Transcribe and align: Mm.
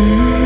Mm. 0.00 0.39